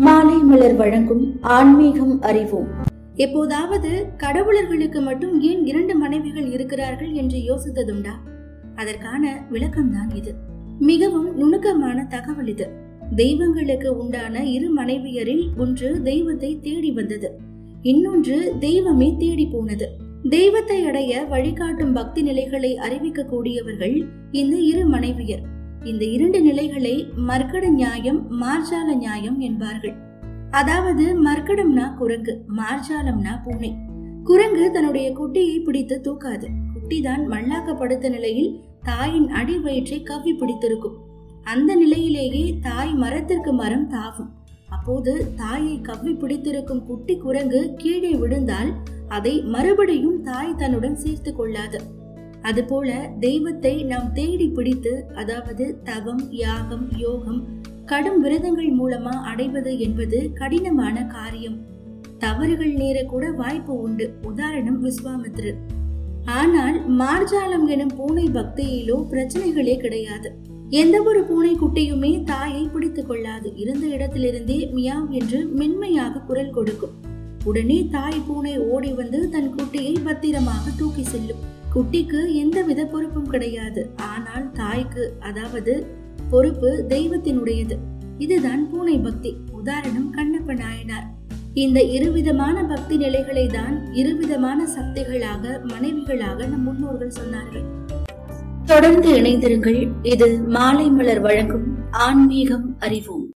[0.00, 2.66] மாலை மலர் வழங்கும் ஆன்மீகம் அறிவோம்.
[3.14, 8.14] எப்போதாவது கடவுளர்களுக்கு மட்டும் ஏன் இரண்டு மனைவிகள் இருக்கிறார்கள் என்று யோசித்ததுண்டா?
[8.74, 10.34] அதற்கான விளக்கம்தான் இது.
[10.78, 12.68] மிகவும் நுணுக்கமான தகவல் இது.
[13.16, 17.38] தெய்வங்களுக்கு உண்டான இரு மனைவியரில் ஒன்று தெய்வத்தை தேடி வந்தது.
[17.82, 19.88] இன்னொன்று தெய்வமே தேடி போனது.
[20.28, 25.42] தெய்வத்தை அடைய வழிகாட்டும் பக்தி நிலைகளை அறிவிக்க கூடியவர்கள் இந்த இரு மனைவியர்.
[25.84, 29.94] இந்த இரண்டு நிலைகளை மர்க்கட நியாயம் மார்ஜால நியாயம் என்பார்கள்.
[30.50, 33.74] அதாவது மர்க்கடம்னா குரங்கு மார்ஜாலம்னா பூனை.
[34.24, 36.46] குரங்கு தன்னுடைய குட்டியை பிடித்து தூக்காது.
[36.74, 40.96] குட்டிதான் மல்லாக்கப்படுத்த நிலையில் தாயின் அடி வயிற்றை கவ்வி பிடித்திருக்கும்.
[41.42, 44.30] அந்த நிலையிலேயே தாய் மரத்திற்கு மரம் தாவும்.
[44.68, 48.72] அப்போது தாயை கவ்வி பிடித்திருக்கும் குட்டி குரங்கு கீழே விழுந்தால்
[49.08, 51.80] அதை மறுபடியும் தாய் தன்னுடன் சேர்த்து கொள்ளாது.
[52.42, 57.46] அதுபோல தெய்வத்தை நாம் தேடி பிடித்து அதாவது தவம் யாகம் யோகம்
[57.84, 61.58] கடும் விரதங்கள் மூலமா அடைவது என்பது கடினமான காரியம்.
[62.18, 64.14] தவறுகள் நேர கூட வாய்ப்பு உண்டு.
[64.22, 65.56] உதாரணம் விஸ்வாமித்ரர்
[66.24, 70.34] ஆனால் மார்ஜாலம் எனும் பூனை பக்தியிலோ பிரச்சனைகளே கிடையாது.
[70.70, 73.56] எந்த ஒரு பூனை குட்டியுமே தாயை பிடித்துக் கொள்ளாது.
[73.56, 77.07] இருந்த இடத்திலிருந்தே மியாவ் என்று மென்மையாக குரல் கொடுக்கும்.
[77.48, 81.42] உடனே தாய் பூனை ஓடி வந்து தன் குட்டியை பத்திரமாக தூக்கி செல்லும்.
[81.74, 83.82] குட்டிக்கு எந்தவித பொறுப்பும் கிடையாது.
[84.08, 85.74] ஆனால் தாய்க்கு அதாவது
[86.30, 87.76] பொறுப்பு தெய்வத்தினுடையது.
[88.18, 89.32] இதுதான் பூனை பக்தி.
[89.60, 91.06] உதாரணம் கண்ணப்ப நாயனார்.
[91.54, 97.66] இந்த இருவிதமான பக்தி நிலைகளை தான் இருவிதமான சக்திகளாக மனைவிகளாக நம் முன்னோர்கள் சொன்னார்கள்.
[98.66, 99.80] தொடர்ந்து இணைந்திருங்கள்.
[100.02, 101.68] இது மாலை மலர் வழங்கும்
[102.06, 103.28] ஆன்மீகம் அறிவோம்.